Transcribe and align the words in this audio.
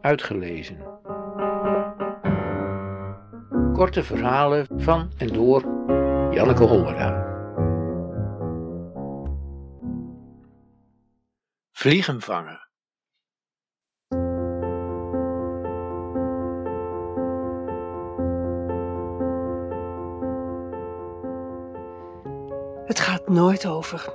uitgelezen. 0.00 0.78
Korte 3.72 4.02
verhalen 4.02 4.66
van 4.76 5.10
en 5.18 5.28
door 5.28 5.62
Janneke 6.30 6.64
Hollera. 6.64 7.28
Vliegen 11.72 12.20
vangen. 12.20 12.68
Het 22.86 23.00
gaat 23.00 23.28
nooit 23.28 23.66
over. 23.66 24.12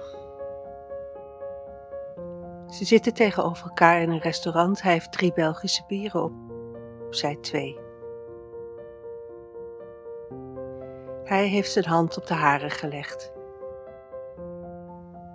Ze 2.76 2.86
zitten 2.86 3.14
tegenover 3.14 3.68
elkaar 3.68 4.02
in 4.02 4.10
een 4.10 4.20
restaurant. 4.20 4.82
Hij 4.82 4.92
heeft 4.92 5.12
drie 5.12 5.34
Belgische 5.34 5.84
bieren 5.88 6.24
op, 6.24 6.34
zij 7.10 7.36
twee. 7.36 7.80
Hij 11.24 11.48
heeft 11.48 11.72
zijn 11.72 11.86
hand 11.86 12.18
op 12.18 12.28
de 12.28 12.34
haren 12.34 12.72
gelegd. 12.72 13.34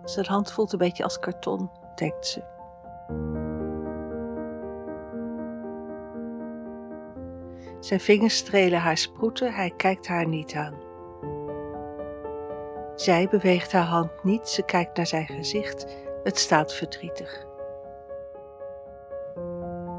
Zijn 0.05 0.27
hand 0.27 0.53
voelt 0.53 0.73
een 0.73 0.79
beetje 0.79 1.03
als 1.03 1.19
karton, 1.19 1.71
denkt 1.95 2.27
ze. 2.27 2.43
Zijn 7.81 8.01
vingers 8.01 8.37
strelen 8.37 8.81
haar 8.81 8.97
sproeten, 8.97 9.53
hij 9.53 9.73
kijkt 9.77 10.07
haar 10.07 10.27
niet 10.27 10.55
aan. 10.55 10.75
Zij 12.95 13.29
beweegt 13.29 13.73
haar 13.73 13.87
hand 13.87 14.25
niet, 14.25 14.49
ze 14.49 14.63
kijkt 14.63 14.97
naar 14.97 15.07
zijn 15.07 15.27
gezicht. 15.27 16.09
Het 16.23 16.39
staat 16.39 16.75
verdrietig. 16.75 17.47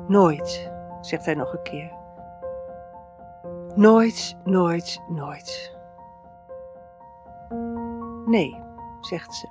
Nooit, 0.08 0.72
zegt 1.02 1.26
hij 1.26 1.34
nog 1.34 1.54
een 1.54 1.64
keer. 1.64 1.92
Nooit, 3.76 4.38
nooit, 4.44 5.02
nooit. 5.08 5.78
Nee, 8.26 8.62
zegt 9.02 9.34
ze. 9.34 9.48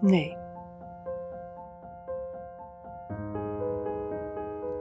Nee. 0.00 0.36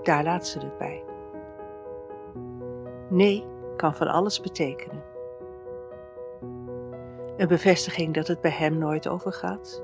Daar 0.04 0.24
laat 0.24 0.48
ze 0.48 0.60
het 0.60 0.78
bij. 0.78 1.04
Nee 3.10 3.54
kan 3.76 3.96
van 3.96 4.08
alles 4.08 4.42
betekenen. 4.42 5.04
Een 7.38 7.48
bevestiging 7.48 8.14
dat 8.14 8.28
het 8.28 8.42
bij 8.42 8.52
hem 8.52 8.78
nooit 8.78 9.08
overgaat. 9.08 9.84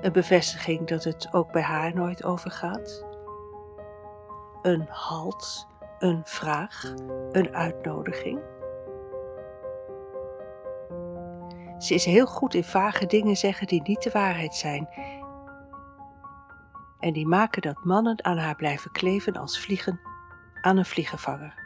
Een 0.00 0.12
bevestiging 0.12 0.86
dat 0.86 1.04
het 1.04 1.28
ook 1.32 1.52
bij 1.52 1.62
haar 1.62 1.94
nooit 1.94 2.24
overgaat. 2.24 3.04
Een 4.62 4.86
halt, 4.88 5.66
een 5.98 6.20
vraag, 6.24 6.94
een 7.32 7.54
uitnodiging. 7.54 8.40
Ze 11.78 11.94
is 11.94 12.04
heel 12.04 12.26
goed 12.26 12.54
in 12.54 12.64
vage 12.64 13.06
dingen 13.06 13.36
zeggen 13.36 13.66
die 13.66 13.82
niet 13.82 14.02
de 14.02 14.10
waarheid 14.10 14.54
zijn. 14.54 14.88
En 16.98 17.12
die 17.12 17.26
maken 17.26 17.62
dat 17.62 17.84
mannen 17.84 18.24
aan 18.24 18.38
haar 18.38 18.56
blijven 18.56 18.90
kleven 18.90 19.36
als 19.36 19.60
vliegen 19.60 20.00
aan 20.60 20.76
een 20.76 20.84
vliegenvanger. 20.84 21.65